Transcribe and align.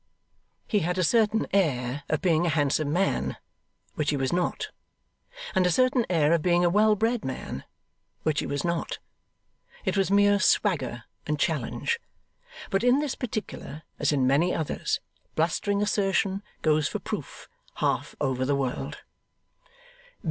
He 0.67 0.79
had 0.79 0.97
a 0.97 1.03
certain 1.03 1.45
air 1.53 2.01
of 2.09 2.21
being 2.23 2.47
a 2.47 2.49
handsome 2.49 2.91
man 2.91 3.37
which 3.93 4.09
he 4.09 4.17
was 4.17 4.33
not; 4.33 4.71
and 5.53 5.63
a 5.67 5.71
certain 5.71 6.07
air 6.09 6.33
of 6.33 6.41
being 6.41 6.65
a 6.65 6.71
well 6.71 6.95
bred 6.95 7.23
man 7.23 7.65
which 8.23 8.39
he 8.39 8.47
was 8.47 8.63
not. 8.65 8.97
It 9.85 9.95
was 9.95 10.09
mere 10.09 10.39
swagger 10.39 11.03
and 11.27 11.39
challenge; 11.39 11.99
but 12.71 12.83
in 12.83 12.97
this 12.97 13.13
particular, 13.13 13.83
as 13.99 14.11
in 14.11 14.25
many 14.25 14.55
others, 14.55 14.99
blustering 15.35 15.83
assertion 15.83 16.41
goes 16.63 16.87
for 16.87 16.97
proof, 16.97 17.47
half 17.75 18.15
over 18.19 18.43
the 18.43 18.55
world. 18.55 19.03